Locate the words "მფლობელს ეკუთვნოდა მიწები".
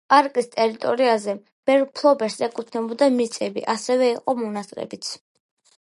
1.89-3.67